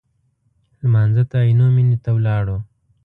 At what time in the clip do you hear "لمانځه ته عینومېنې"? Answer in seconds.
0.81-1.97